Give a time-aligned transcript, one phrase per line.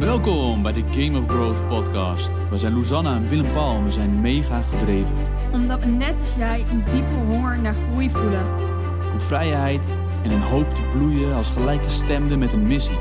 [0.00, 2.30] Welkom bij de Game of Growth podcast.
[2.50, 5.12] We zijn Luzanna en Willem Paul en we zijn mega gedreven.
[5.52, 8.46] Omdat we net als jij een diepe honger naar groei voelen.
[9.12, 9.80] Om vrijheid
[10.22, 12.98] en een hoop te bloeien als gelijkgestemden met een missie.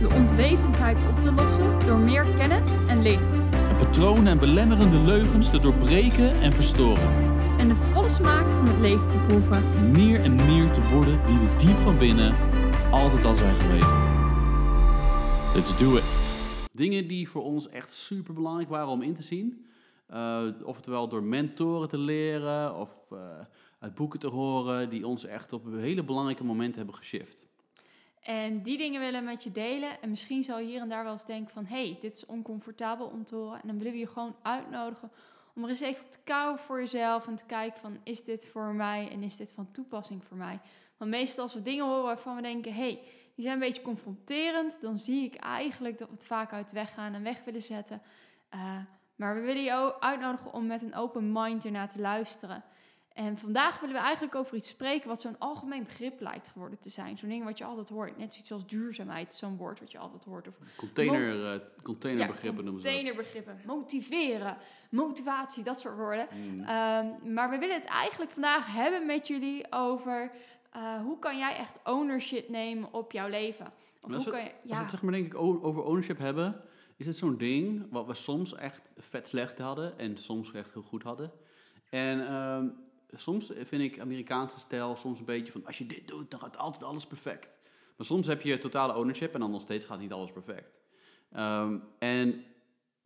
[0.00, 3.42] De onwetendheid op te lossen door meer kennis en licht.
[3.68, 7.12] En patronen en belemmerende leugens te doorbreken en verstoren.
[7.58, 9.64] En de volle smaak van het leven te proeven.
[9.90, 12.34] Meer en meer te worden wie we diep van binnen
[12.90, 13.96] altijd al zijn geweest.
[15.54, 16.17] Let's do it.
[16.78, 19.66] Dingen die voor ons echt super belangrijk waren om in te zien.
[20.10, 23.18] Uh, oftewel door mentoren te leren of uh,
[23.78, 27.46] uit boeken te horen, die ons echt op hele belangrijke momenten hebben geshift.
[28.20, 30.00] En die dingen willen we met je delen.
[30.00, 31.64] En misschien zal je hier en daar wel eens denken van...
[31.64, 33.60] hey, dit is oncomfortabel om te horen.
[33.62, 35.10] En dan willen we je gewoon uitnodigen
[35.54, 37.26] om er eens even op te kouwen voor jezelf...
[37.26, 40.60] en te kijken van, is dit voor mij en is dit van toepassing voor mij?
[40.96, 42.74] Want meestal als we dingen horen waarvan we denken...
[42.74, 43.00] hey,
[43.38, 44.80] die zijn een beetje confronterend...
[44.80, 47.62] dan zie ik eigenlijk dat we het vaak uit de weg gaan en weg willen
[47.62, 48.02] zetten.
[48.54, 48.76] Uh,
[49.16, 52.64] maar we willen je uitnodigen om met een open mind ernaar te luisteren...
[53.18, 56.90] En vandaag willen we eigenlijk over iets spreken wat zo'n algemeen begrip lijkt geworden te
[56.90, 57.18] zijn.
[57.18, 58.18] Zo'n ding wat je altijd hoort.
[58.18, 60.48] Net zoiets als duurzaamheid, zo'n woord wat je altijd hoort.
[60.48, 64.56] Of Container, uh, containerbegrippen ja, noemen ze Containerbegrippen, motiveren,
[64.90, 66.28] motivatie, dat soort woorden.
[66.32, 66.58] Mm.
[66.58, 70.30] Um, maar we willen het eigenlijk vandaag hebben met jullie over
[70.76, 73.72] uh, hoe kan jij echt ownership nemen op jouw leven.
[74.00, 74.52] Of hoe kan je, ja.
[74.62, 76.60] Als we het zeg maar denk ik over ownership hebben,
[76.96, 80.82] is het zo'n ding wat we soms echt vet slecht hadden en soms echt heel
[80.82, 81.32] goed hadden.
[81.90, 82.76] En um,
[83.12, 86.56] soms vind ik Amerikaanse stijl soms een beetje van als je dit doet, dan gaat
[86.56, 87.48] altijd alles perfect.
[87.96, 90.70] Maar soms heb je totale ownership en dan nog steeds gaat niet alles perfect.
[91.36, 92.44] Um, en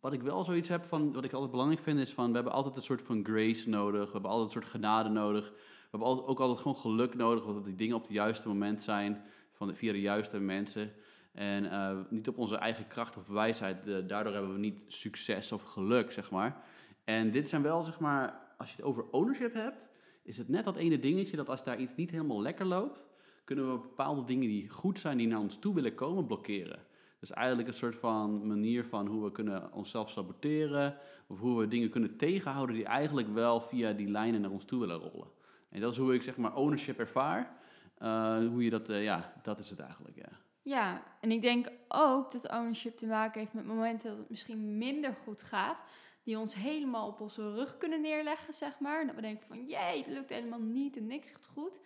[0.00, 2.52] wat ik wel zoiets heb van, wat ik altijd belangrijk vind, is van we hebben
[2.52, 4.06] altijd een soort van grace nodig.
[4.06, 5.52] We hebben altijd een soort genade nodig.
[5.92, 9.22] We hebben ook altijd gewoon geluk nodig, dat die dingen op het juiste moment zijn,
[9.52, 10.92] van, via de juiste mensen.
[11.32, 13.84] En uh, niet op onze eigen kracht of wijsheid.
[13.84, 16.64] De, daardoor hebben we niet succes of geluk, zeg maar.
[17.04, 19.82] En dit zijn wel, zeg maar, als je het over ownership hebt,
[20.22, 23.06] is het net dat ene dingetje dat als daar iets niet helemaal lekker loopt,
[23.44, 26.80] kunnen we bepaalde dingen die goed zijn, die naar ons toe willen komen, blokkeren.
[27.18, 30.96] Dus eigenlijk een soort van manier van hoe we kunnen onszelf saboteren,
[31.26, 34.80] of hoe we dingen kunnen tegenhouden die eigenlijk wel via die lijnen naar ons toe
[34.80, 35.40] willen rollen.
[35.72, 37.60] En dat is hoe ik zeg maar ownership ervaar.
[37.98, 40.28] Uh, hoe je dat, uh, ja, dat is het eigenlijk, ja.
[40.62, 44.78] Ja, en ik denk ook dat ownership te maken heeft met momenten dat het misschien
[44.78, 45.84] minder goed gaat
[46.22, 49.00] die ons helemaal op onze rug kunnen neerleggen, zeg maar.
[49.00, 51.80] En dat we denken van, jee, het lukt helemaal niet en niks gaat goed.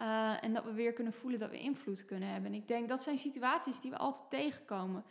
[0.00, 2.52] Uh, en dat we weer kunnen voelen dat we invloed kunnen hebben.
[2.52, 5.04] En ik denk dat zijn situaties die we altijd tegenkomen.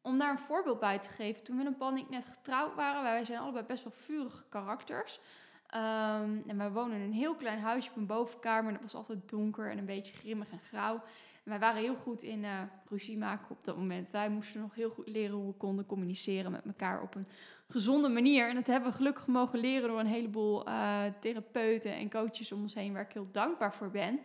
[0.00, 3.24] Om daar een voorbeeld bij te geven, toen we en Paul net getrouwd waren, wij
[3.24, 5.20] zijn allebei best wel vurige karakters.
[5.74, 8.66] Um, en wij wonen in een heel klein huisje op een bovenkamer.
[8.66, 11.02] En dat was altijd donker en een beetje grimmig en grauw
[11.42, 14.10] wij waren heel goed in uh, ruzie maken op dat moment.
[14.10, 17.26] Wij moesten nog heel goed leren hoe we konden communiceren met elkaar op een
[17.68, 18.48] gezonde manier.
[18.48, 22.62] En dat hebben we gelukkig mogen leren door een heleboel uh, therapeuten en coaches om
[22.62, 24.20] ons heen, waar ik heel dankbaar voor ben.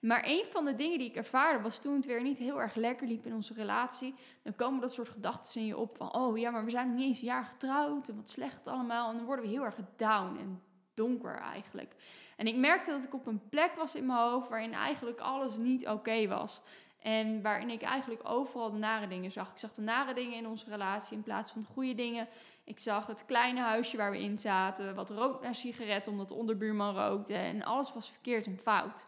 [0.00, 2.74] Maar een van de dingen die ik ervaarde was toen het weer niet heel erg
[2.74, 4.14] lekker liep in onze relatie.
[4.42, 6.96] Dan komen dat soort gedachten in je op van, oh ja, maar we zijn nog
[6.96, 9.10] niet eens een jaar getrouwd en wat slecht allemaal.
[9.10, 10.60] En dan worden we heel erg down en
[10.94, 11.94] donker eigenlijk.
[12.36, 15.56] En ik merkte dat ik op een plek was in mijn hoofd waarin eigenlijk alles
[15.56, 16.62] niet oké was.
[17.02, 19.50] En waarin ik eigenlijk overal de nare dingen zag.
[19.50, 22.28] Ik zag de nare dingen in onze relatie in plaats van de goede dingen.
[22.64, 24.94] Ik zag het kleine huisje waar we in zaten.
[24.94, 27.34] Wat rook naar sigaretten omdat de onderbuurman rookte.
[27.34, 29.06] En alles was verkeerd en fout.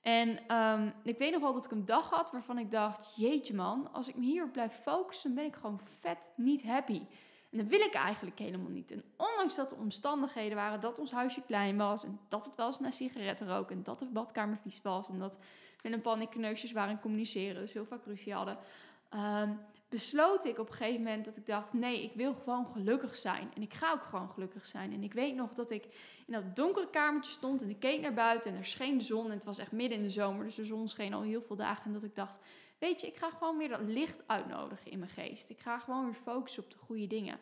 [0.00, 3.54] En um, ik weet nog wel dat ik een dag had waarvan ik dacht: jeetje
[3.54, 7.02] man, als ik me hierop blijf focussen, ben ik gewoon vet niet happy.
[7.50, 8.90] En dat wil ik eigenlijk helemaal niet.
[8.90, 12.66] En ondanks dat de omstandigheden waren dat ons huisje klein was en dat het wel
[12.66, 15.38] eens naar sigaretten rook en dat de badkamer vies was en dat
[15.82, 18.58] we een paniek kneusjes waren communiceren, dus heel vaak ruzie hadden,
[19.14, 19.60] um,
[19.90, 23.50] besloot ik op een gegeven moment dat ik dacht: nee, ik wil gewoon gelukkig zijn.
[23.54, 24.92] En ik ga ook gewoon gelukkig zijn.
[24.92, 25.84] En ik weet nog dat ik
[26.26, 29.24] in dat donkere kamertje stond en ik keek naar buiten en er scheen de zon.
[29.24, 31.56] En het was echt midden in de zomer, dus de zon scheen al heel veel
[31.56, 31.84] dagen.
[31.84, 32.34] En dat ik dacht:
[32.80, 35.50] weet je, ik ga gewoon weer dat licht uitnodigen in mijn geest.
[35.50, 37.38] Ik ga gewoon weer focussen op de goede dingen.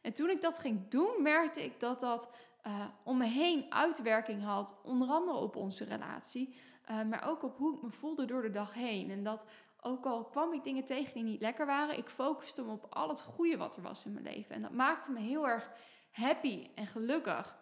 [0.00, 2.28] En toen ik dat ging doen, merkte ik dat dat
[2.66, 4.80] uh, om me heen uitwerking had.
[4.82, 6.54] Onder andere op onze relatie,
[6.90, 9.10] uh, maar ook op hoe ik me voelde door de dag heen.
[9.10, 9.46] En dat
[9.80, 13.08] ook al kwam ik dingen tegen die niet lekker waren, ik focuste me op al
[13.08, 14.54] het goede wat er was in mijn leven.
[14.54, 15.70] En dat maakte me heel erg
[16.10, 17.56] happy en gelukkig.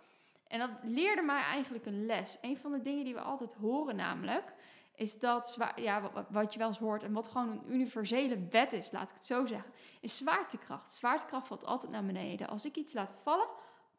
[0.47, 2.39] En dat leerde mij eigenlijk een les.
[2.41, 4.53] Een van de dingen die we altijd horen namelijk,
[5.01, 8.93] is dat ja, wat je wel eens hoort en wat gewoon een universele wet is,
[8.93, 10.91] laat ik het zo zeggen, is zwaartekracht.
[10.91, 12.49] Zwaartekracht valt altijd naar beneden.
[12.49, 13.49] Als ik iets laat vallen,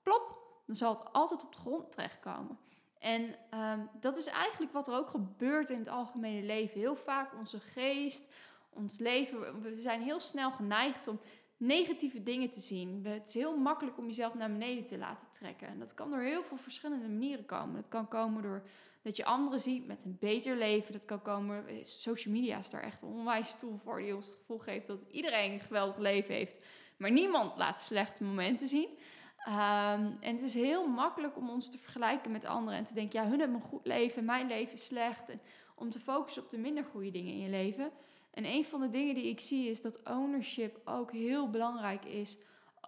[0.03, 2.57] plop, dan zal het altijd op de grond terechtkomen.
[2.99, 6.79] En um, dat is eigenlijk wat er ook gebeurt in het algemene leven.
[6.79, 8.23] Heel vaak onze geest,
[8.69, 11.19] ons leven, we zijn heel snel geneigd om
[11.57, 13.05] negatieve dingen te zien.
[13.05, 15.67] Het is heel makkelijk om jezelf naar beneden te laten trekken.
[15.67, 17.75] En dat kan door heel veel verschillende manieren komen.
[17.75, 18.63] Dat kan komen door
[19.01, 20.93] dat je anderen ziet met een beter leven.
[20.93, 24.35] Dat kan komen, social media is daar echt een onwijs tool voor, die ons het
[24.35, 26.59] gevoel geeft dat iedereen een geweldig leven heeft.
[26.97, 28.89] Maar niemand laat slechte momenten zien.
[29.37, 33.21] Ehm, en het is heel makkelijk om ons te vergelijken met anderen en te denken,
[33.21, 35.29] ja, hun hebben een goed leven, mijn leven is slecht.
[35.29, 35.41] En
[35.75, 37.91] om te focussen op de minder goede dingen in je leven.
[38.31, 42.37] En een van de dingen die ik zie is dat ownership ook heel belangrijk is,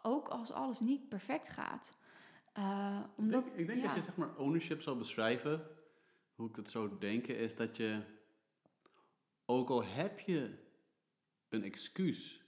[0.02, 1.98] ook als alles niet perfect gaat.
[2.58, 5.62] Uh, omdat, ik denk, ik denk dat je zeg maar ownership zou beschrijven,
[6.36, 8.02] hoe ik het zou denken, is dat je,
[9.46, 10.58] ook al heb je
[11.50, 12.44] een excuus,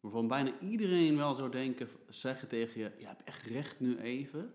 [0.00, 4.54] waarvan bijna iedereen wel zou denken, zeggen tegen je, je hebt echt recht nu even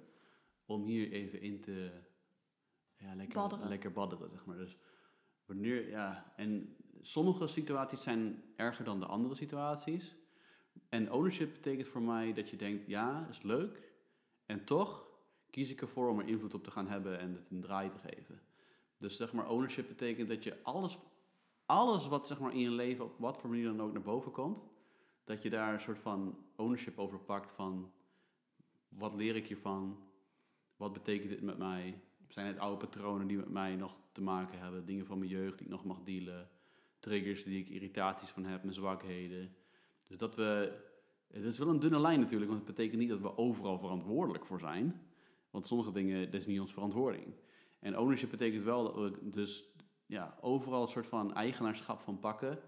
[0.66, 1.92] om hier even in te,
[2.98, 4.58] ja, lekker badderen, lekker badderen zeg maar.
[4.58, 4.78] Dus
[5.46, 10.16] wanneer, ja, en sommige situaties zijn erger dan de andere situaties.
[10.90, 13.92] En ownership betekent voor mij dat je denkt, ja, is leuk.
[14.46, 15.09] En toch
[15.50, 17.98] kies ik ervoor om er invloed op te gaan hebben en het een draai te
[17.98, 18.42] geven.
[18.98, 20.98] Dus zeg maar, ownership betekent dat je alles,
[21.66, 24.32] alles wat zeg maar, in je leven op wat voor manier dan ook naar boven
[24.32, 24.64] komt,
[25.24, 27.92] dat je daar een soort van ownership over pakt van
[28.88, 30.04] wat leer ik hiervan?
[30.76, 32.02] Wat betekent dit met mij?
[32.28, 34.86] Zijn het oude patronen die met mij nog te maken hebben?
[34.86, 36.50] Dingen van mijn jeugd die ik nog mag dealen?
[37.00, 39.56] triggers die ik irritaties van heb, mijn zwakheden.
[40.08, 40.78] Dus dat we.
[41.28, 44.46] Het is wel een dunne lijn natuurlijk, want het betekent niet dat we overal verantwoordelijk
[44.46, 45.02] voor zijn.
[45.50, 47.34] Want sommige dingen, dat is niet onze verantwoording.
[47.80, 49.64] En ownership betekent wel dat we dus
[50.06, 52.60] ja, overal een soort van eigenaarschap van pakken.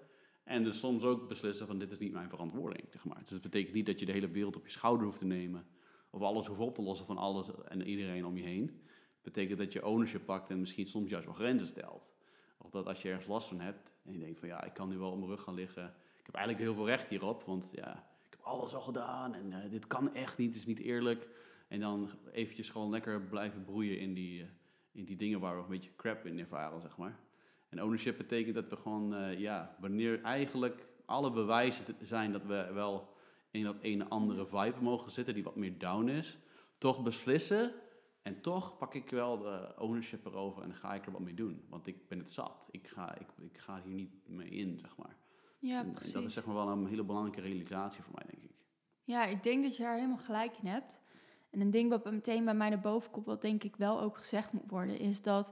[0.44, 3.20] En dus soms ook beslissen van dit is niet mijn verantwoording, zeg maar.
[3.20, 5.66] Dus het betekent niet dat je de hele wereld op je schouder hoeft te nemen.
[6.10, 8.66] Of alles hoeft op te lossen van alles en iedereen om je heen.
[9.14, 12.10] Het betekent dat je ownership pakt en misschien soms juist wel grenzen stelt.
[12.58, 14.90] Of dat als je ergens last van hebt en je denkt van ja, ik kan
[14.90, 15.86] nu wel op mijn rug gaan liggen.
[16.20, 17.92] Ik heb eigenlijk heel veel recht hierop, want ja,
[18.28, 21.28] ik heb alles al gedaan en uh, dit kan echt niet, het is niet eerlijk.
[21.72, 24.48] En dan eventjes gewoon lekker blijven broeien in die, uh,
[24.92, 27.20] in die dingen waar we een beetje crap in ervaren, zeg maar.
[27.70, 32.70] En ownership betekent dat we gewoon, uh, ja, wanneer eigenlijk alle bewijzen zijn dat we
[32.74, 33.14] wel
[33.52, 36.38] in dat ene andere vibe mogen zitten, die wat meer down is,
[36.78, 37.74] toch beslissen
[38.22, 41.66] en toch pak ik wel de ownership erover en ga ik er wat mee doen.
[41.70, 42.66] Want ik ben het zat.
[42.72, 45.16] Ik ga, ik, ik ga hier niet mee in, zeg maar.
[45.60, 46.14] Ja, precies.
[46.14, 48.56] En dat is zeg maar wel een hele belangrijke realisatie voor mij, denk ik.
[49.04, 51.01] Ja, ik denk dat je daar helemaal gelijk in hebt.
[51.52, 54.18] En een ding wat meteen bij mij naar boven komt, wat denk ik wel ook
[54.18, 55.52] gezegd moet worden, is dat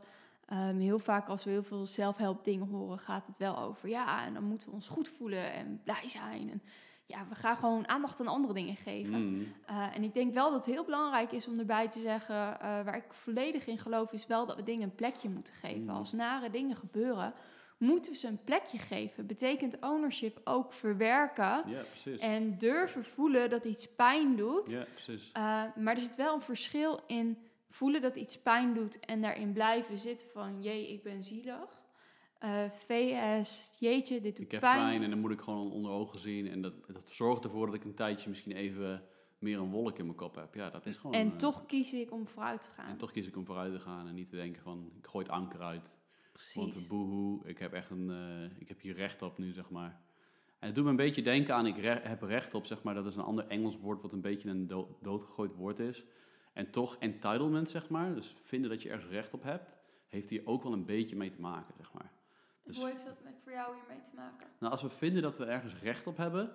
[0.53, 4.25] um, heel vaak als we heel veel zelfhelp dingen horen, gaat het wel over ja,
[4.25, 6.49] en dan moeten we ons goed voelen en blij zijn.
[6.49, 6.61] En
[7.05, 9.25] ja, we gaan gewoon aandacht aan andere dingen geven.
[9.25, 9.47] Mm.
[9.65, 12.57] Eh, en ik denk wel dat het heel belangrijk is om erbij te zeggen, uh,
[12.59, 15.83] waar ik volledig in geloof, is wel dat we dingen een plekje moeten geven.
[15.83, 15.89] Mm.
[15.89, 17.33] Als nare dingen gebeuren,
[17.79, 19.25] moeten we ze een plekje geven.
[19.25, 21.83] Betekent ownership ook verwerken ja,
[22.19, 24.69] en durven voelen dat iets pijn doet.
[24.69, 25.27] Ja, precies.
[25.27, 27.37] Uh, maar er zit wel een verschil in
[27.69, 31.77] voelen dat iets pijn doet en daarin blijven zitten van, jee, ik ben zielig.
[32.43, 34.77] Uh, eh, VS, jeetje, dit doet ik heb pijn.
[34.77, 35.03] pijn.
[35.03, 36.47] en dan moet ik gewoon onder ogen zien.
[36.47, 39.03] En dat, dat zorgt ervoor dat ik een tijdje misschien even
[39.39, 40.55] meer een wolk in mijn kop heb.
[40.55, 41.15] Ja, dat is gewoon...
[41.15, 42.89] En uh, toch kies ik om vooruit te gaan.
[42.89, 45.25] En toch kies ik om vooruit te gaan en niet te denken van, ik gooi
[45.25, 45.91] het anker uit.
[46.39, 46.73] Precies.
[46.73, 50.01] Want boehoe, ik heb echt een, uh, ik heb hier recht op nu, zeg maar.
[50.59, 52.93] En het doet me een beetje denken aan, ik re heb recht op, zeg maar,
[52.93, 56.03] dat is een ander Engels woord wat een beetje een do doodgegooid woord is.
[56.53, 59.69] En toch entitlement, zeg maar, dus vinden dat je ergens recht op hebt,
[60.07, 62.11] heeft hier ook wel een beetje mee te maken, zeg maar.
[62.63, 64.47] Dus, Hoe heeft dat met voor jou hiermee te maken?
[64.59, 66.51] Nou, als we vinden dat we ergens recht op hebben,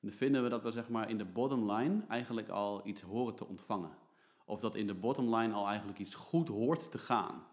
[0.00, 3.34] dan vinden we dat we zeg maar in de bottom line eigenlijk al iets horen
[3.34, 3.96] te ontvangen.
[4.44, 7.46] Of dat in de bottom line al eigenlijk iets goed hoort te gaan.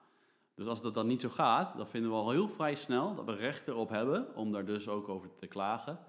[0.56, 3.26] Dus als dat dan niet zo gaat, dan vinden we al heel vrij snel dat
[3.26, 6.00] we recht erop hebben om daar dus ook over te klagen.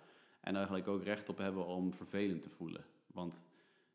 [0.41, 2.85] En eigenlijk ook recht op hebben om vervelend te voelen.
[3.07, 3.43] Want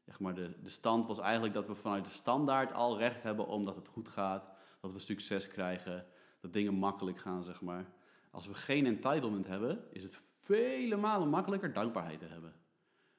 [0.05, 3.48] zeg maar, de, de stand was eigenlijk dat we vanuit de standaard al recht hebben
[3.48, 6.05] omdat het goed gaat, dat we succes krijgen,
[6.39, 7.86] dat dingen makkelijk gaan, zeg maar.
[8.31, 12.53] Als we geen entitlement hebben, is het vele malen makkelijker dankbaarheid te hebben.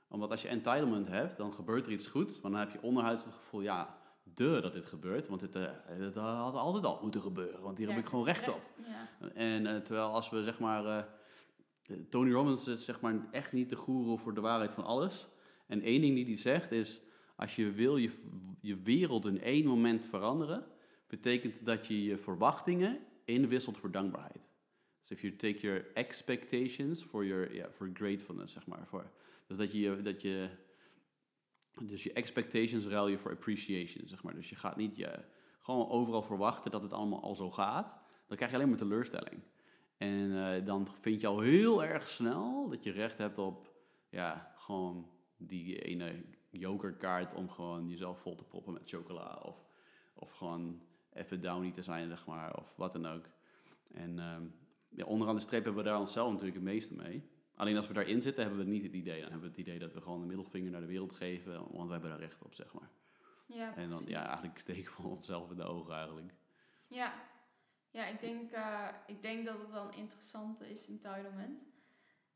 [0.09, 3.25] Omdat als je entitlement hebt, dan gebeurt er iets goeds, maar dan heb je onderhuids
[3.25, 7.21] het gevoel, ja, de dat dit gebeurt, want het, uh, het had altijd al moeten
[7.21, 8.61] gebeuren, want hier heb ik gewoon recht op.
[8.87, 9.31] Ja.
[9.35, 13.69] En uh, terwijl als we zeg maar, uh, Tony Robbins is zeg maar echt niet
[13.69, 15.29] de goeroe voor de waarheid van alles.
[15.67, 17.01] En één ding die hij zegt is,
[17.37, 18.11] als je wil je,
[18.61, 20.67] je wereld in één moment veranderen,
[21.07, 24.51] betekent dat je je verwachtingen inwisselt voor dankbaarheid.
[25.01, 28.87] Dus if you take your expectations for your yeah, for gratefulness, zeg maar.
[28.87, 29.11] Voor,
[29.47, 30.49] dus dat je, dat je
[31.81, 34.35] dus je expectations ruil je voor appreciation, zeg maar.
[34.35, 35.25] Dus je gaat niet je,
[35.61, 38.01] gewoon overal verwachten dat het allemaal al zo gaat.
[38.27, 39.43] Dan krijg je alleen maar teleurstelling.
[39.97, 43.73] En eh, dan vind je al heel erg snel dat je recht hebt op,
[44.09, 49.41] ja, gewoon die ene jokerkaart om gewoon jezelf vol te proppen met chocola.
[49.43, 49.65] Of,
[50.15, 53.25] of gewoon even downy te zijn, zeg maar, of wat dan ook.
[53.93, 54.43] En ehm,
[54.89, 57.31] ja, onderaan de streep hebben we daar onszelf natuurlijk het meeste mee.
[57.63, 59.21] Alleen als we daarin zitten, hebben we niet het idee.
[59.21, 61.87] Dan hebben we het idee dat we gewoon een middelvinger naar de wereld geven, want
[61.87, 62.91] we hebben daar recht op, zeg maar.
[63.47, 66.35] Ja, En dan, ja, eigenlijk steken we onszelf in de ogen eigenlijk.
[66.87, 67.15] Ja,
[67.91, 71.63] ja ik, denk, eh, ik denk dat het wel een interessante is, entitlement.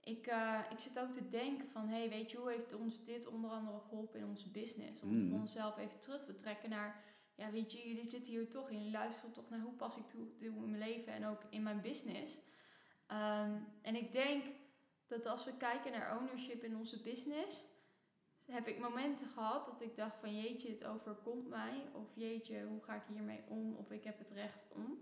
[0.03, 3.27] Ik, eh, ik zit ook te denken van, hey, weet je, hoe heeft ons dit
[3.27, 5.03] onder andere geholpen in onze business?
[5.03, 7.05] Om voor onszelf even terug te trekken naar,
[7.35, 10.37] ja, weet je, jullie zitten hier toch in, luisteren toch naar hoe pas ik toe,
[10.37, 12.41] toe in mijn leven en ook in mijn business.
[13.07, 13.53] Ehm,
[13.83, 14.45] en ik denk
[15.09, 17.65] dat als we kijken naar ownership in onze business,
[18.45, 21.89] heb ik momenten gehad dat ik dacht van jeetje, het overkomt mij.
[21.93, 23.75] Of jeetje, hoe ga ik hiermee om?
[23.75, 24.99] Of ik heb het recht om.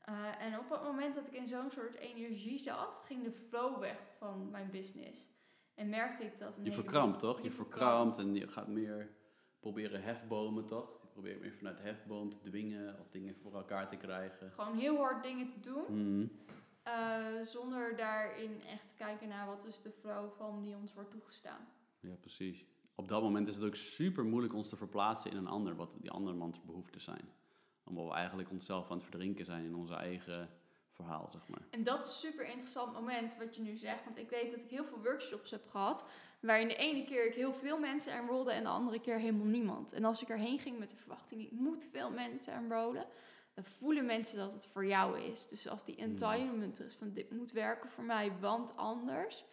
[0.00, 3.78] Eh, en op het moment dat ik in zo'n soort energie zat, ging de flow
[3.78, 5.30] weg van mijn business.
[5.74, 7.36] En merkte ik dat een Je verkrampt, toch?
[7.36, 9.16] Je, je verkrampt en je gaat meer
[9.60, 11.00] proberen hefbomen, toch?
[11.02, 14.50] Je probeert meer vanuit hefboom te dwingen of dingen voor elkaar te krijgen.
[14.50, 15.84] Gewoon heel hard dingen te doen.
[15.88, 16.26] Mhm.
[16.94, 21.10] Eh, zonder daarin echt te kijken naar wat is de flow van die ons wordt
[21.10, 21.68] toegestaan.
[22.00, 22.64] Ja, precies.
[22.94, 25.90] Op dat moment is het ook super moeilijk ons te verplaatsen in een ander, wat
[26.00, 27.32] die andermans behoeften zijn.
[27.84, 30.50] Omdat we eigenlijk onszelf aan het verdrinken zijn in onze eigen
[30.90, 31.62] verhaal, zeg maar.
[31.70, 34.04] En dat is een super interessant moment wat je nu zegt.
[34.04, 36.04] Want ik weet dat ik heel veel workshops heb gehad.
[36.40, 39.92] Waarin de ene keer ik heel veel mensen enrolde en de andere keer helemaal niemand.
[39.92, 43.06] En als ik erheen ging met de verwachting, ik moet veel mensen enrollen.
[43.62, 45.48] Voelen mensen dat het voor jou is.
[45.48, 49.44] Dus als die entitlement is van dit moet werken voor mij, want anders.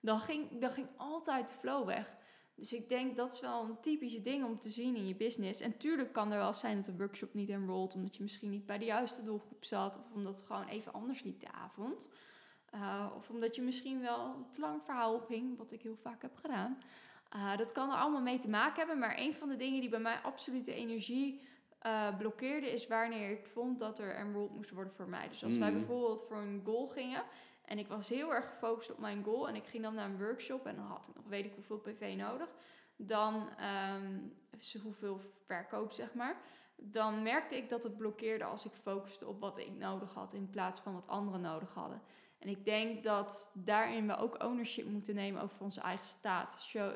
[0.00, 2.16] Dan ging, dan ging altijd de flow weg.
[2.54, 5.60] Dus ik denk dat is wel een typische ding om te zien in je business.
[5.60, 8.66] En tuurlijk kan er wel zijn dat een workshop niet enrolt, omdat je misschien niet
[8.66, 12.08] bij de juiste doelgroep zat, of omdat het gewoon even anders liep de avond.
[12.74, 16.22] Uh, of omdat je misschien wel een te lang verhaal ophing, wat ik heel vaak
[16.22, 16.78] heb gedaan.
[17.36, 18.98] Uh, dat kan er allemaal mee te maken hebben.
[18.98, 21.40] Maar een van de dingen die bij mij absoluut de energie
[21.86, 25.28] uh, blokkeerde, is wanneer ik vond dat er enrolled moest worden voor mij.
[25.28, 25.58] Dus als mm.
[25.58, 27.22] wij bijvoorbeeld voor een goal gingen.
[27.64, 29.48] En ik was heel erg gefocust op mijn goal.
[29.48, 30.66] En ik ging dan naar een workshop.
[30.66, 32.48] En dan had ik nog weet ik hoeveel PV nodig.
[32.96, 33.48] Dan
[33.94, 34.32] um,
[34.82, 36.36] hoeveel verkoop, zeg maar.
[36.76, 40.32] Dan merkte ik dat het blokkeerde als ik focuste op wat ik nodig had.
[40.32, 42.02] In plaats van wat anderen nodig hadden.
[42.38, 46.06] En ik denk dat daarin we ook ownership moeten nemen over onze eigen.
[46.60, 46.92] Show,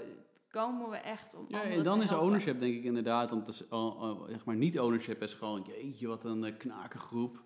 [0.58, 3.78] komen we echt om Ja, en dan is ownership denk ik inderdaad, om te, uh,
[4.00, 7.42] uh, zeg maar niet ownership is gewoon, jeetje wat een uh, knakengroep.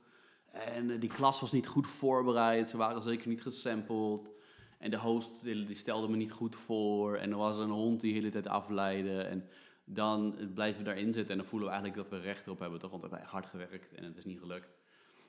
[0.51, 4.31] En uh, die klas was niet goed voorbereid, ze waren zeker niet gesampled.
[4.79, 7.17] En de host die, stelde me niet goed voor.
[7.17, 9.23] En er was een hond die de hele tijd afleidde.
[9.23, 9.49] En
[9.85, 12.79] dan blijven we daarin zitten en dan voelen we eigenlijk dat we recht erop hebben,
[12.79, 12.91] toch?
[12.91, 14.69] Want we hebben hard gewerkt en het is niet gelukt.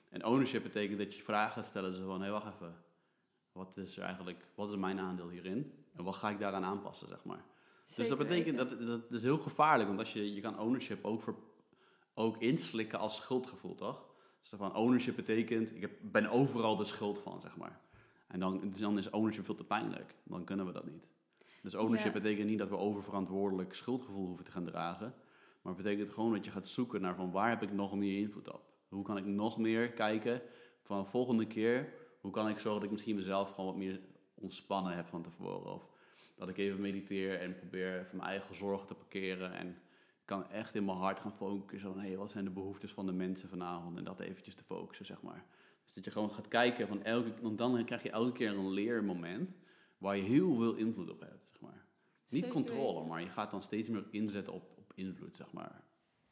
[0.10, 1.94] En ownership betekent dat je vragen stellen.
[1.94, 2.76] Zo van, hé, hey, wacht even.
[3.52, 5.74] Wat is er eigenlijk, wat is mijn aandeel hierin?
[5.96, 7.44] En wat ga ik daaraan aanpassen, zeg maar.
[7.96, 9.88] Dus dat betekent, dat, dat is heel gevaarlijk.
[9.88, 11.36] Want als je, je kan ownership ook, voor,
[12.14, 14.06] ook inslikken als schuldgevoel, toch?
[14.40, 17.80] Dus van ownership betekent, ik heb, ben overal de schuld van, zeg maar.
[18.28, 20.16] En dan, dan is ownership veel te pijnlijk.
[20.24, 21.08] Dan kunnen we dat niet.
[21.62, 22.22] Dus ownership ja.
[22.22, 25.14] betekent niet dat we oververantwoordelijk schuldgevoel hoeven te gaan dragen.
[25.62, 28.20] Maar het betekent gewoon dat je gaat zoeken naar van waar heb ik nog meer
[28.20, 28.62] invloed op?
[28.90, 30.42] Hoe kan ik nog meer kijken
[30.82, 34.00] van volgende keer, hoe kan ik zorgen dat ik misschien mezelf gewoon wat meer
[34.34, 35.74] ontspannen heb van tevoren?
[35.74, 35.90] Of
[36.36, 39.78] dat ik even mediteer en probeer even mijn eigen zorgen te parkeren en
[40.26, 43.06] kan echt in mijn hart gaan focussen van, hé, hey, wat zijn de behoeftes van
[43.06, 43.98] de mensen vanavond?
[43.98, 45.46] En dat eventjes te focussen, zeg maar.
[45.84, 48.70] Dus dat je gewoon gaat kijken van elke, want dan krijg je elke keer een
[48.70, 49.56] leermoment
[49.98, 51.86] waar je heel veel invloed op hebt, zeg maar.
[52.30, 53.08] Niet controle, weten.
[53.08, 55.84] maar je gaat dan steeds meer inzetten op, op invloed, zeg maar.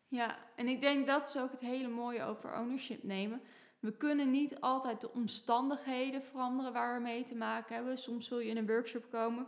[0.07, 3.41] Ja, en ik denk dat is ook het hele mooie over ownership nemen.
[3.79, 7.97] We kunnen niet altijd de omstandigheden veranderen waar we mee te maken hebben.
[7.97, 9.47] Soms zul je in een workshop komen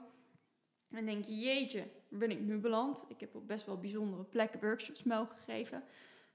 [0.98, 3.06] en denk je, jeetje, ben ik nu beland?
[3.08, 5.84] Ik heb op best wel bijzondere plekken workshops mogen geven.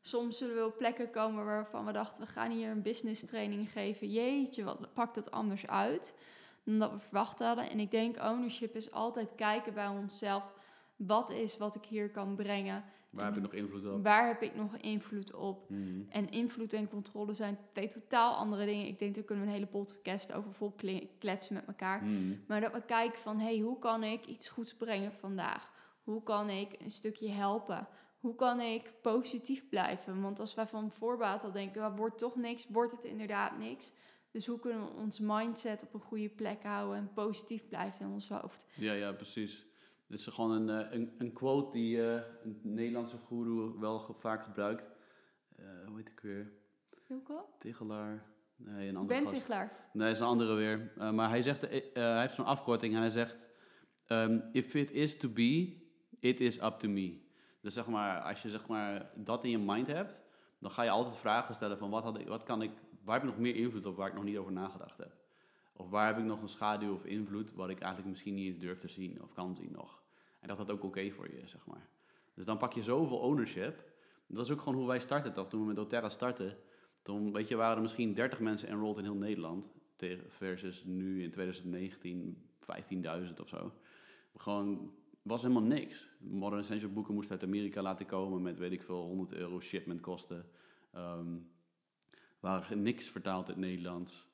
[0.01, 3.73] Soms zullen we op plekken komen waarvan we dachten, we gaan hier een business training
[3.73, 4.11] geven.
[4.11, 6.15] Jeetje, wat pakt het anders uit
[6.65, 7.71] dan dat we verwacht hadden.
[7.71, 10.55] En ik denk, ownership is altijd kijken bij onszelf.
[10.97, 12.85] Wat is wat ik hier kan brengen?
[13.11, 14.03] Waar heb ik nog invloed op?
[14.03, 15.71] Waar heb ik nog invloed op?
[15.71, 16.01] Mhm.
[16.09, 18.87] En invloed en controle zijn twee totaal andere dingen.
[18.87, 22.05] Ik denk, daar kunnen we een hele podcast over vol kle- kletsen met elkaar.
[22.05, 22.37] Mhm.
[22.47, 25.71] Maar dat we kijken van, hey, hoe kan ik iets goeds brengen vandaag?
[26.05, 27.89] Hoe kan ik een stukje helpen?
[28.21, 30.21] Hoe kan ik positief blijven?
[30.23, 33.93] Want als wij van voorbaat al denken, "Ah, wordt toch niks, wordt het inderdaad niks.
[34.31, 38.13] Dus hoe kunnen we ons mindset op een goede plek houden en positief blijven in
[38.13, 38.67] ons hoofd?
[38.75, 39.67] Ja, ja, precies.
[40.09, 44.13] Dit is gewoon een, eh, een, een quote die eh, een Nederlandse goeroe wel ge-
[44.13, 44.91] vaak gebruikt.
[45.57, 46.53] Eh, hoe heet ik weer?
[47.07, 47.55] Heel cool.
[47.59, 48.25] Tegelaar.
[48.57, 49.37] Nee, een andere Ben gast.
[49.37, 49.89] Tichelaar.
[49.93, 50.93] Nee, is een andere weer.
[50.99, 53.37] Uh, maar hij, zegt, hij heeft zo'n afkorting en hij zegt...
[54.07, 55.77] Um, if it is to be,
[56.21, 57.21] it is up to me.
[57.61, 60.21] Dus zeg maar, als je zeg maar, dat in je mind hebt...
[60.59, 61.91] dan ga je altijd vragen stellen van...
[61.91, 62.71] Wat, had ik, wat kan ik,
[63.05, 65.13] waar heb ik nog meer invloed op waar ik nog niet over nagedacht heb?
[65.79, 67.53] Of waar heb ik nog een schaduw of invloed...
[67.53, 70.03] wat ik eigenlijk misschien niet durf te zien of kan zien nog?
[70.41, 71.89] En dat dat ook oké voor je is, zeg maar.
[72.35, 73.85] Dus dan pak je zoveel ownership.
[74.27, 75.49] Dat is ook gewoon hoe wij starten toch?
[75.49, 76.57] Toen we met doTERRA startten...
[77.03, 79.69] Toen, weet je, waren er misschien 30 mensen enrolled in heel Nederland.
[80.29, 83.73] Versus nu in 2019 15.000 of zo.
[84.37, 84.93] Gewoon,
[85.23, 86.09] was helemaal niks.
[86.19, 90.01] Modern Essential boeken moesten uit Amerika laten komen met, weet ik veel, 100 euro shipment
[90.01, 90.47] kosten.
[90.97, 91.51] Um,
[92.41, 94.28] waren niks vertaald uit Nederlands.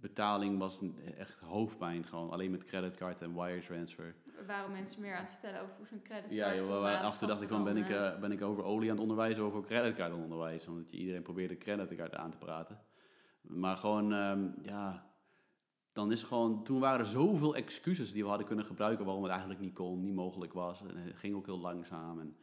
[0.00, 0.80] Betaling was
[1.16, 4.14] echt hoofdpijn, gewoon alleen met creditcard en wire transfer.
[4.38, 7.18] Er waren mensen meer aan het vertellen over hoe zo'n creditcard Ja, joh, af en
[7.18, 9.52] toe dacht ik van, ben ik, uh, ben ik over olie aan het onderwijzen of
[9.52, 10.72] over creditcard aan het onderwijzen?
[10.72, 12.80] Omdat je iedereen probeerde creditcard aan te praten.
[13.40, 15.10] Maar gewoon, um, ja,
[15.92, 19.32] dan is gewoon, toen waren er zoveel excuses die we hadden kunnen gebruiken waarom het
[19.32, 20.82] eigenlijk niet kon, niet mogelijk was.
[20.82, 22.20] En het ging ook heel langzaam.
[22.20, 22.36] En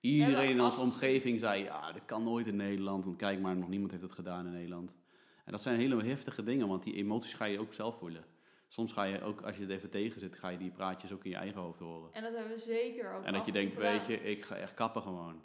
[0.00, 3.04] iedereen in onze omgeving zei, ja, dit kan nooit in Nederland.
[3.04, 4.92] Want kijk maar, nog niemand heeft het gedaan in Nederland.
[5.44, 8.24] En dat zijn hele heftige dingen, want die emoties ga je ook zelf voelen.
[8.68, 11.24] Soms ga je ook, als je het even tegen zit, ga je die praatjes ook
[11.24, 12.12] in je eigen hoofd horen.
[12.12, 14.74] En dat hebben we zeker ook En dat je denkt, weet je, ik ga echt
[14.74, 15.42] kappen gewoon.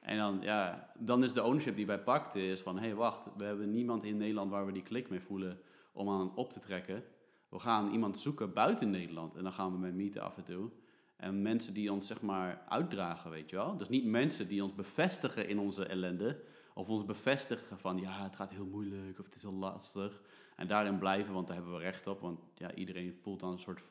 [0.00, 3.20] En dan, ja, dan is de ownership die wij pakten, is van, hé, hey, wacht,
[3.36, 5.60] we hebben niemand in Nederland waar we die klik mee voelen
[5.92, 7.04] om aan op te trekken.
[7.48, 10.70] We gaan iemand zoeken buiten Nederland en dan gaan we met meeten af en toe.
[11.16, 13.76] En mensen die ons, zeg maar, uitdragen, weet je wel.
[13.76, 16.40] Dus niet mensen die ons bevestigen in onze ellende,
[16.74, 20.22] of ons bevestigen van ja, het gaat heel moeilijk of het is heel lastig.
[20.56, 22.20] En daarin blijven, want daar hebben we recht op.
[22.20, 23.82] Want ja, iedereen voelt dan een soort.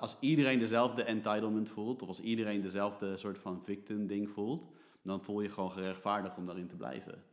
[0.00, 4.66] Als iedereen dezelfde entitlement voelt, of als iedereen dezelfde soort van victim ding voelt,
[5.02, 7.24] dan voel je gewoon gerechtvaardigd om daarin te blijven.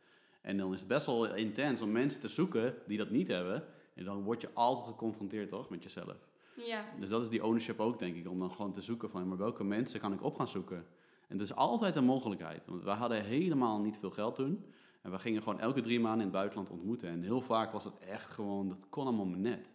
[0.42, 3.64] En dan is het best wel intens om mensen te zoeken die dat niet hebben.
[3.94, 6.30] En dan word je altijd geconfronteerd, toch, met jezelf.
[6.54, 6.86] Ja.
[7.00, 9.38] Dus dat is die ownership ook, denk ik, om dan gewoon te zoeken van, maar
[9.38, 10.86] welke mensen kan ik op gaan zoeken?
[11.28, 12.66] En dat is altijd een mogelijkheid.
[12.66, 14.74] Want wij hadden helemaal niet veel geld toen.
[15.02, 17.10] En we gingen gewoon elke drie maanden in het buitenland ontmoeten.
[17.10, 19.70] En heel vaak was het echt gewoon, dat kon allemaal maar net.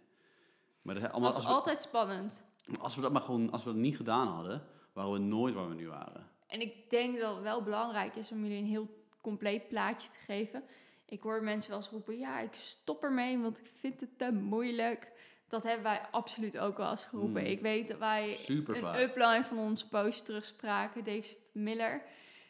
[0.83, 2.45] Maar dat was als we, altijd spannend.
[2.81, 5.69] Als we dat maar gewoon, als we dat niet gedaan hadden, waren we nooit waar
[5.69, 6.31] we nu waren.
[6.47, 8.89] En ik denk dat het wel belangrijk is om jullie een heel
[9.21, 10.65] compleet plaatje te geven.
[11.07, 14.33] Ik hoor mensen wel eens roepen, ja, ik stop ermee, want ik vind het te
[14.33, 15.12] moeilijk.
[15.53, 17.43] Dat hebben wij absoluut ook wel eens geroepen.
[17.43, 17.49] Mm.
[17.49, 22.03] Ik weet dat wij een upline van onze post terugspraken, Dave Miller.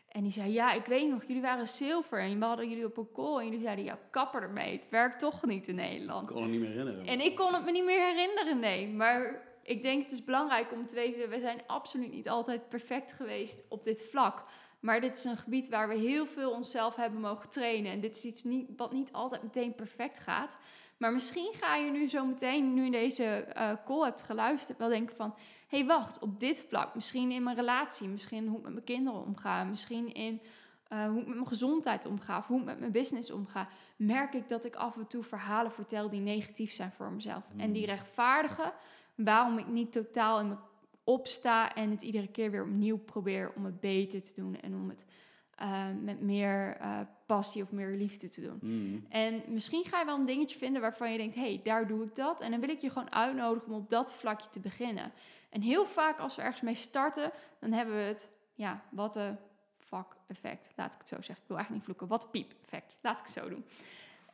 [0.09, 2.97] En die zei, ja, ik weet nog, jullie waren zilver en we hadden jullie op
[2.97, 3.39] een call.
[3.39, 6.29] En jullie zeiden, ja, kapper ermee, het werkt toch niet in Nederland.
[6.29, 7.07] Ik kon het niet meer herinneren.
[7.07, 8.89] En ik kon het me niet meer herinneren, nee.
[8.89, 13.13] Maar ik denk het is belangrijk om te weten, we zijn absoluut niet altijd perfect
[13.13, 14.45] geweest op dit vlak.
[14.81, 17.93] Maar dit is een gebied waar we heel veel onszelf hebben mogen trainen.
[17.93, 20.57] En dit is iets niet, wat niet altijd meteen perfect gaat.
[21.03, 25.17] Maar misschien ga je nu zo meteen, nu deze uh, call hebt geluisterd, wel denken
[25.17, 25.35] van...
[25.69, 28.85] hé, hey, wacht, op dit vlak, misschien in mijn relatie, misschien hoe ik met mijn
[28.85, 29.65] kinderen omga...
[29.65, 30.41] misschien in
[30.93, 33.69] uh, hoe ik met mijn gezondheid omga of hoe ik met mijn business omga...
[33.97, 37.45] merk ik dat ik af en toe verhalen vertel die negatief zijn voor mezelf.
[37.57, 38.73] En die rechtvaardigen
[39.15, 40.57] waarom ik niet totaal in me
[41.05, 41.75] opsta...
[41.75, 45.05] en het iedere keer weer opnieuw probeer om het beter te doen en om het...
[45.61, 48.59] Uh, met meer uh, passie of meer liefde te doen.
[48.63, 49.07] Mm.
[49.09, 52.05] En misschien ga je wel een dingetje vinden waarvan je denkt: hé, hey, daar doe
[52.05, 52.41] ik dat.
[52.41, 55.13] En dan wil ik je gewoon uitnodigen om op dat vlakje te beginnen.
[55.51, 59.39] En heel vaak als we ergens mee starten, dan hebben we het, ja, wat een
[59.79, 60.69] fuck effect.
[60.77, 61.43] Laat ik het zo zeggen.
[61.43, 62.19] Ik wil eigenlijk niet vloeken.
[62.19, 62.97] Wat piep effect.
[63.01, 63.65] Laat ik het zo doen.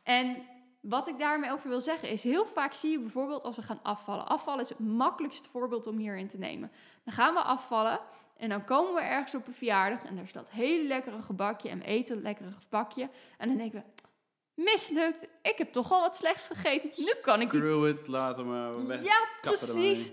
[0.03, 0.37] En
[0.79, 3.83] wat ik daarmee over wil zeggen is, heel vaak zie je bijvoorbeeld als we gaan
[3.83, 4.27] afvallen.
[4.27, 6.71] Afvallen is het makkelijkste voorbeeld om hierin te nemen.
[7.03, 7.99] Dan gaan we afvallen
[8.39, 11.69] en dan komen we ergens op een verjaardag en daar is dat hele lekkere gebakje
[11.69, 13.09] en we eten een lekkere gebakje.
[13.37, 14.01] En dan denken we,
[14.63, 16.89] mislukt, ik heb toch al wat slechts gegeten.
[16.95, 17.47] Nu kan ik...
[17.47, 19.03] Screw it, laten we weg.
[19.03, 20.11] Ja, precies.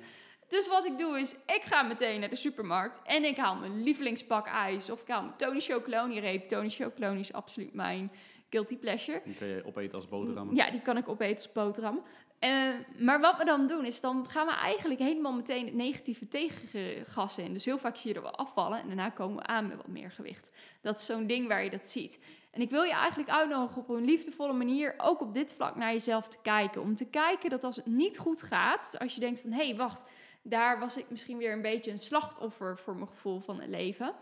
[0.48, 3.82] Dus wat ik doe is, ik ga meteen naar de supermarkt en ik haal mijn
[3.82, 4.90] lievelingspak ijs.
[4.90, 6.48] Of ik haal mijn Tony Chocolonely reep.
[6.48, 8.12] Tony Chocolonely is absoluut mijn
[8.50, 9.20] guilty pleasure.
[9.24, 10.54] Die kan je opeten als boterham.
[10.54, 12.02] Ja, die kan ik opeten als boterham.
[12.40, 17.38] Uh, maar wat we dan doen is, dan gaan we eigenlijk helemaal meteen negatieve tegengas
[17.38, 17.52] in.
[17.52, 19.86] Dus heel vaak zie je dat we afvallen en daarna komen we aan met wat
[19.86, 20.50] meer gewicht.
[20.80, 22.18] Dat is zo'n ding waar je dat ziet.
[22.50, 25.92] En ik wil je eigenlijk uitnodigen op een liefdevolle manier ook op dit vlak naar
[25.92, 26.82] jezelf te kijken.
[26.82, 29.76] Om te kijken dat als het niet goed gaat, als je denkt van hé, hey,
[29.76, 30.04] wacht,
[30.42, 34.14] daar was ik misschien weer een beetje een slachtoffer voor mijn gevoel van het leven.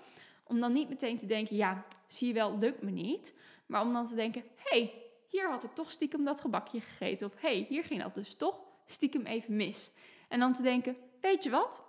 [0.44, 3.35] Om dan niet meteen te denken, ja, zie je wel, lukt me niet.
[3.66, 5.03] Maar om dan te denken, hé, hey,
[5.34, 7.26] hier had ik toch stiekem dat gebakje gegeten.
[7.26, 9.90] Of hé, hey, hier ging dat dus toch stiekem even mis.
[10.28, 11.82] En dan te denken, weet je wat?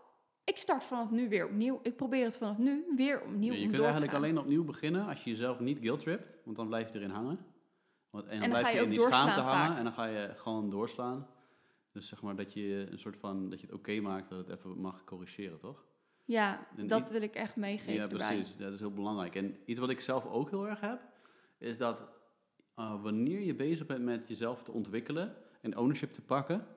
[0.44, 1.80] Ik start vanaf nu weer opnieuw.
[1.84, 5.24] Ik probeer het vanaf nu weer opnieuw ja, Je kunt eigenlijk alleen opnieuw beginnen als
[5.24, 6.28] je jezelf niet guilt tript.
[6.44, 7.46] Want dan blijf je erin hangen.
[8.10, 9.78] Want, en dan, En dan blijf ga je, in die schaamte hangen vaak.
[9.78, 11.28] en dan ga je gewoon doorslaan.
[11.92, 14.58] Dus zeg maar dat je een soort van dat je het oké maakt dat het
[14.58, 15.86] even mag corrigeren, toch?
[16.24, 18.36] Ja, En dat wil ik echt meegeven ja, erbij.
[18.36, 18.58] precies.
[18.58, 19.36] Dat is heel belangrijk.
[19.36, 21.02] En iets wat ik zelf ook heel erg heb,
[21.58, 22.15] is dat
[22.76, 26.68] eh, wanneer je bezig bent met jezelf te ontwikkelen en ownership te pakken,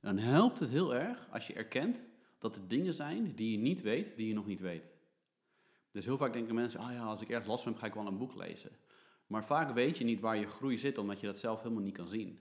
[0.00, 2.02] dan helpt het heel erg als je erkent
[2.38, 4.84] dat er dingen zijn die je niet weet, die je nog niet weet.
[5.90, 7.94] Dus heel vaak denken mensen, ah ja, als ik ergens last van heb, ga ik
[7.94, 8.70] wel een boek lezen.
[9.26, 11.96] Maar vaak weet je niet waar je groei zit, omdat je dat zelf helemaal niet
[11.96, 12.38] kan zien.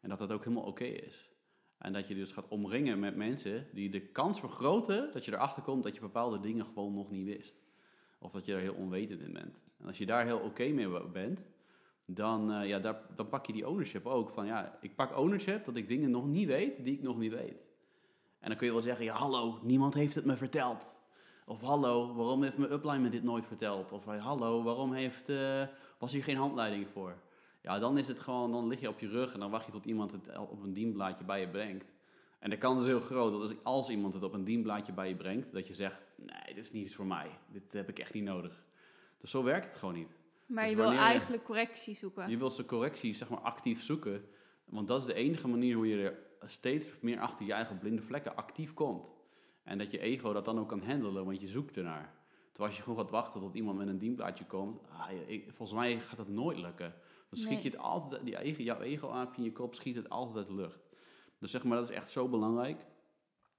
[0.00, 1.30] En dat dat ook helemaal oké is.
[1.78, 5.62] En dat je dus gaat omringen met mensen die de kans vergroten dat je erachter
[5.62, 7.62] komt dat je bepaalde dingen gewoon nog niet wist.
[8.18, 9.60] Of dat je er heel onwetend in bent.
[9.78, 11.46] En als je daar heel oké mee bent,
[12.14, 12.78] dan, eh, ja,
[13.16, 14.30] dan pak je die ownership ook.
[14.30, 17.32] Van ja, ik pak ownership dat ik dingen nog niet weet die ik nog niet
[17.32, 17.68] weet.
[18.40, 20.94] En dan kun je wel zeggen, ja hallo, niemand heeft het me verteld.
[21.46, 23.92] Of hallo, waarom heeft mijn upline me dit nooit verteld?
[23.92, 25.62] Of eh, hallo, waarom heeft, eh,
[25.98, 27.16] was hier geen handleiding voor?
[27.62, 29.72] Ja, dan is het gewoon, dan lig je op je rug en dan wacht je
[29.72, 31.92] tot iemand het op een dienblaadje bij je brengt.
[32.38, 35.08] En de kans is heel groot dat als, als iemand het op een dienblaadje bij
[35.08, 37.38] je brengt, dat je zegt, nee, dit is niet iets voor mij.
[37.52, 38.62] Dit heb ik echt niet nodig.
[39.20, 40.19] Dus zo werkt het gewoon niet.
[40.50, 42.30] Maar Dus je wil eigenlijk correctie zoeken.
[42.30, 44.24] Je wilt zijn correctie zeg maar actief zoeken.
[44.64, 48.02] Want dat is de enige manier hoe je er steeds meer achter je eigen blinde
[48.02, 49.12] vlekken actief komt.
[49.64, 52.14] En dat je ego dat dan ook kan handelen, want je zoekt ernaar.
[52.48, 55.78] Terwijl als je gewoon gaat wachten tot iemand met een dienblaadje komt, ah, ik- volgens
[55.78, 56.94] mij gaat dat nooit lukken.
[57.28, 57.62] Dan schiet Nee.
[57.62, 60.54] je het altijd, die ego, jouw ego-aapje in je kop schiet het altijd uit de
[60.54, 60.80] lucht.
[61.38, 62.84] Dus zeg maar, dat is echt zo belangrijk.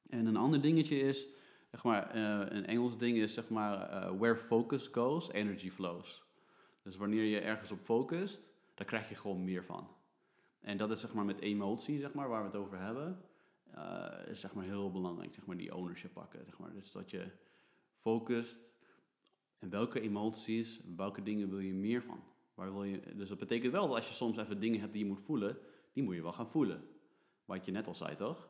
[0.09, 1.25] En een ander dingetje is,
[1.71, 6.23] zeg maar, eh, een Engels ding is zeg maar, eh, where focus goes, energy flows.
[6.81, 8.41] Dus wanneer je ergens op focust,
[8.73, 9.87] daar krijg je gewoon meer van.
[10.59, 13.21] En dat is zeg maar met emotie, zeg maar, waar we het over hebben,
[13.71, 16.45] eh, is zeg maar heel belangrijk, zeg maar die ownership pakken.
[16.45, 16.73] Zeg maar.
[16.73, 17.31] Dus dat je
[17.95, 18.59] focust
[19.59, 22.23] en welke emoties, welke dingen wil je meer van.
[22.53, 25.03] Waar wil je, dus dat betekent wel dat als je soms even dingen hebt die
[25.03, 25.57] je moet voelen,
[25.93, 26.83] die moet je wel gaan voelen.
[27.45, 28.49] Wat je net al zei, toch?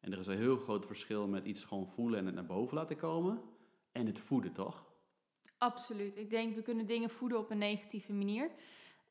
[0.00, 2.76] En er is een heel groot verschil met iets gewoon voelen en het naar boven
[2.76, 3.42] laten komen
[3.92, 4.87] en het voeden, toch?
[5.58, 6.16] Absoluut.
[6.16, 8.50] Ik denk, we kunnen dingen voeden op een negatieve manier.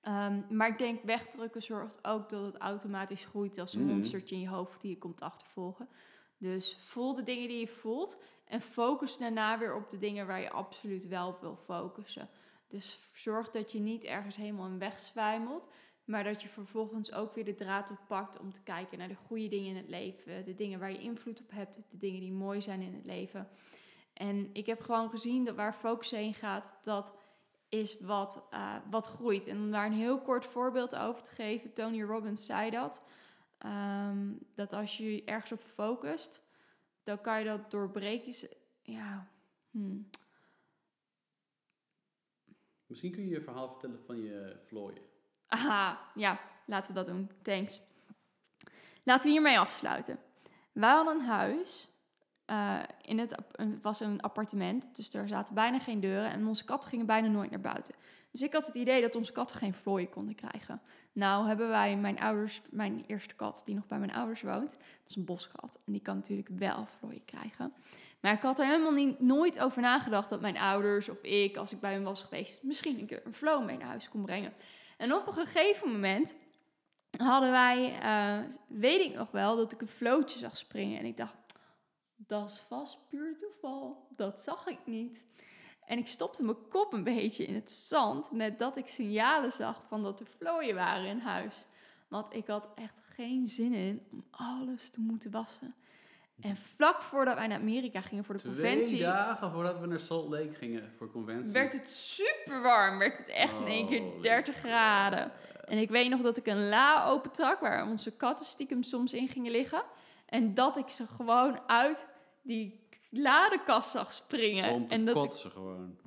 [0.02, 3.94] Ehm, maar ik denk, wegdrukken zorgt ook dat het automatisch groeit als een Mhm.
[3.94, 5.90] monstertje in je hoofd die je komt achtervolgen.
[6.38, 10.42] Dus voel de dingen die je voelt en focus daarna weer op de dingen waar
[10.42, 12.30] je absoluut wel op wil focussen.
[12.68, 15.70] Dus zorg dat je niet ergens helemaal in wegzwijmelt,
[16.06, 19.48] maar dat je vervolgens ook weer de draad oppakt om te kijken naar de goede
[19.48, 22.62] dingen in het leven, de dingen waar je invloed op hebt, de dingen die mooi
[22.62, 23.50] zijn in het leven.
[24.18, 27.14] En ik heb gewoon gezien dat waar focus heen gaat, dat
[27.70, 29.48] is wat, eh, wat groeit.
[29.48, 33.02] En om daar een heel kort voorbeeld over te geven, Tony Robbins zei dat.
[33.58, 36.42] ehm, dat als je ergens op focust,
[37.04, 38.50] dan kan je dat doorbreken.
[38.82, 39.28] Ja,
[39.72, 40.10] hmm.
[42.86, 45.02] Misschien kun je je verhaal vertellen van je vlooien.
[45.48, 47.32] Aha, ja, laten we dat doen.
[47.42, 47.82] Thanks.
[49.04, 50.20] Laten we hiermee afsluiten.
[50.72, 51.92] Wij hadden een huis.
[52.48, 53.36] Eh, in het,
[53.82, 57.50] was een appartement, dus er zaten bijna geen deuren en onze katten gingen bijna nooit
[57.50, 57.94] naar buiten.
[58.32, 60.82] Dus ik had het idee dat onze katten geen vlooien konden krijgen.
[61.14, 65.10] Nou hebben wij mijn ouders, mijn eerste kat die nog bij mijn ouders woont, dat
[65.10, 67.74] is een boskat en die kan natuurlijk wel vlooien krijgen.
[68.20, 71.72] Maar ik had er helemaal niet, nooit over nagedacht dat mijn ouders of ik, als
[71.72, 74.54] ik bij hen was geweest, misschien een keer een vloo mee naar huis kon brengen.
[74.98, 76.36] En op een gegeven moment
[77.18, 81.00] hadden wij, eh, weet ik nog wel, dat ik een vlootje zag springen.
[81.00, 81.36] En ik dacht,
[82.18, 84.08] dat is vast puur toeval.
[84.16, 85.22] Dat zag ik niet.
[85.86, 89.84] En ik stopte mijn kop een beetje in het zand, net dat ik signalen zag
[89.88, 91.66] van dat er vlooien waren in huis.
[92.08, 95.76] Want ik had echt geen zin in om alles te moeten wassen.
[96.42, 100.00] En vlak voordat wij naar Amerika gingen voor de conventie, Twee dagen voordat we naar
[100.00, 101.52] Salt Lake gingen voor conventie.
[101.54, 102.98] werd het super warm.
[102.98, 105.32] Werd het echt in één keer Holy 30 graden.
[105.66, 109.28] En ik weet nog dat ik een la opentrak waar onze katten stiekem soms in
[109.28, 109.84] gingen liggen.
[110.28, 112.08] En dat ik ze gewoon uit
[112.42, 114.74] die ladekast zag springen.
[114.74, 115.98] Om te en, dat ik- kotsen gewoon.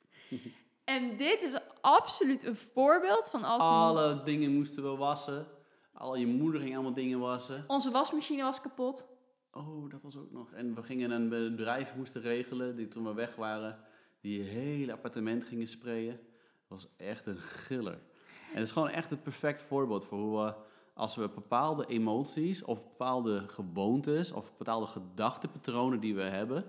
[0.84, 5.46] en dit is absoluut een voorbeeld van als Alle dingen moesten we wassen.
[5.92, 7.64] Al je moeder ging allemaal dingen wassen.
[7.66, 9.06] onze wasmachine was kapot.
[9.52, 10.52] Oh, dat was ook nog.
[10.52, 13.84] En we gingen een bedrijf moesten regelen, die toen we weg waren,
[14.20, 16.20] die hele appartement gingen sprayen.
[16.68, 17.92] Dat was echt een giller.
[18.50, 20.54] En het is gewoon echt het perfect voorbeeld voor hoe we,
[20.98, 26.64] als we bepaalde emoties of bepaalde gewoontes of bepaalde gedachtepatronen die we hebben,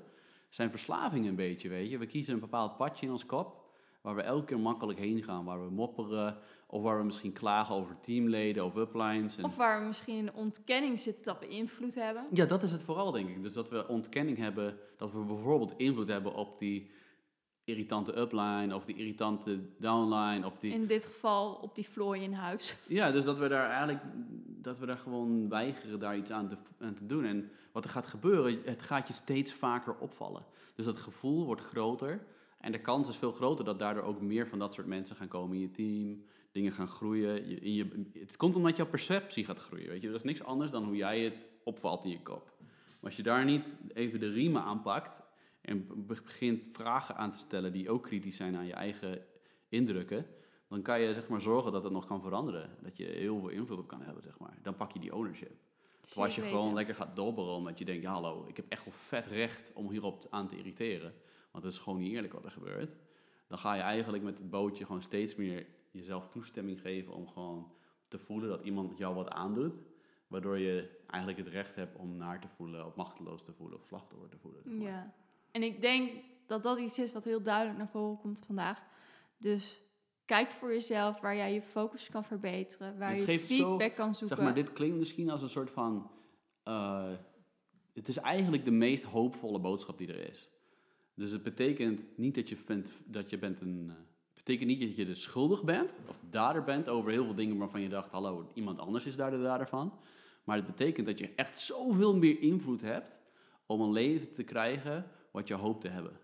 [0.49, 1.97] zijn verslaving een beetje, weet je.
[1.97, 3.69] We kiezen een bepaald padje in ons kop,
[4.01, 6.37] waar we elke keer makkelijk heen gaan, waar we mopperen,
[6.67, 9.37] of waar we misschien klagen over teamleden of uplines.
[9.37, 9.43] En...
[9.43, 12.25] Of waar we misschien in ontkenning zitten dat we invloed hebben.
[12.31, 13.43] Ja, dat is het vooral, denk ik.
[13.43, 16.91] Dus dat we ontkenning hebben, dat we bijvoorbeeld invloed hebben op die
[17.69, 20.73] irritante upline of die irritante downline of die...
[20.73, 22.75] In dit geval op die vlooi in huis.
[22.87, 23.99] Ja, dus dat we daar eigenlijk,
[24.45, 27.25] dat we daar gewoon weigeren daar iets aan te, aan te doen.
[27.25, 30.45] En wat er gaat gebeuren, het gaat je steeds vaker opvallen.
[30.75, 32.25] Dus dat gevoel wordt groter
[32.59, 35.27] en de kans is veel groter dat daardoor ook meer van dat soort mensen gaan
[35.27, 37.49] komen in je team, dingen gaan groeien.
[37.49, 40.07] Je, in je, het komt omdat jouw perceptie gaat groeien, weet je.
[40.07, 42.51] Dat is niks anders dan hoe jij het opvalt in je kop.
[42.59, 45.27] Maar als je daar niet even de riemen aanpakt
[45.69, 49.25] en begint vragen aan te stellen die ook kritisch zijn aan je eigen
[49.67, 50.25] indrukken,
[50.67, 52.69] dan kan je zeg maar zorgen dat het nog kan veranderen.
[52.81, 54.57] Dat je heel veel invloed op kan hebben, zeg maar.
[54.61, 55.57] Dan pak je die ownership.
[56.01, 58.85] Terwijl als je gewoon lekker gaat dobberen omdat je denkt, ja hallo, ik heb echt
[58.85, 61.13] wel vet recht om hierop aan te irriteren.
[61.51, 62.95] Want het is gewoon niet eerlijk wat er gebeurt.
[63.47, 67.71] Dan ga je eigenlijk met het bootje gewoon steeds meer jezelf toestemming geven om gewoon
[68.07, 69.73] te voelen dat iemand jou wat aandoet.
[70.27, 73.85] Waardoor je eigenlijk het recht hebt om naar te voelen, of machteloos te voelen, of
[73.85, 74.79] slachtoffer te voelen.
[74.79, 75.13] Ja,
[75.51, 76.11] en ik denk
[76.45, 78.81] dat dat iets is wat heel duidelijk naar voren komt vandaag.
[79.37, 79.81] Dus
[80.25, 84.37] kijk voor jezelf waar jij je focus kan verbeteren, waar je feedback kan zoeken.
[84.37, 86.11] Zeg maar, dit klinkt misschien als een soort van.
[86.65, 87.11] Uh,
[87.93, 90.51] het is eigenlijk de meest hoopvolle boodschap die er is.
[91.13, 93.85] Dus het betekent niet dat je vindt dat je bent een.
[93.87, 93.93] Uh,
[94.33, 97.57] betekent niet dat je de schuldig bent of de dader bent over heel veel dingen
[97.57, 99.93] waarvan je dacht: hallo, iemand anders is daar de dader van.
[100.43, 103.17] Maar het betekent dat je echt zoveel meer invloed hebt
[103.65, 106.19] om een leven te krijgen wat je hoopt te hebben.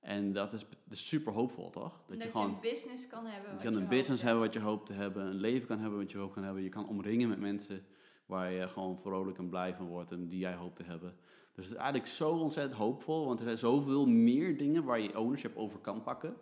[0.00, 2.00] En dat is, super hoopvol, toch?
[2.06, 3.52] Dat, je gewoon een business kan hebben.
[3.52, 6.10] Je kan een business hebben wat je hoopt te hebben, een leven kan hebben wat
[6.10, 6.62] je hoopt kan hebben.
[6.62, 7.86] Je kan omringen met mensen
[8.26, 11.16] waar je gewoon vrolijk en blij van wordt en die jij hoopt te hebben.
[11.54, 15.18] Dus het is eigenlijk zo ontzettend hoopvol, want er zijn zoveel meer dingen waar je
[15.18, 16.36] ownership over kan pakken.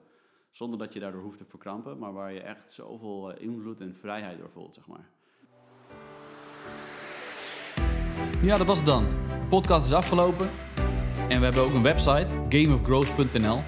[0.50, 3.94] Zonder dat je daardoor hoeft te verkrampen, maar waar je echt zoveel eh, invloed en
[3.94, 5.10] vrijheid door voelt, zeg maar.
[8.42, 9.04] Ja, dat was het dan.
[9.04, 10.63] De podcast is afgelopen.
[11.28, 13.62] En we hebben ook een website, gameofgrowth.nl.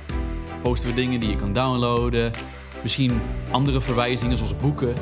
[0.63, 2.33] Posten we dingen die je kan downloaden.
[2.83, 4.95] Misschien andere verwijzingen zoals boeken.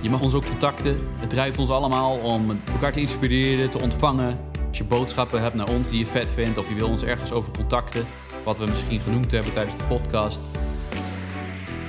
[0.00, 0.96] Je mag ons ook contacten.
[1.16, 4.38] Het drijft ons allemaal om elkaar te inspireren, te ontvangen.
[4.68, 7.32] Als je boodschappen hebt naar ons die je vet vindt of je wil ons ergens
[7.32, 8.06] over contacten,
[8.44, 10.40] wat we misschien genoemd hebben tijdens de podcast.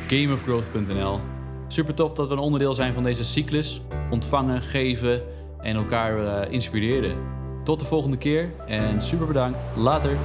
[0.07, 1.19] Gameofgrowth.nl.
[1.67, 3.81] Super tof dat we een onderdeel zijn van deze cyclus.
[4.09, 5.21] Ontvangen, geven
[5.61, 7.34] en elkaar uh, inspireren.
[7.65, 9.59] Tot de volgende keer en super bedankt.
[9.75, 10.17] Later.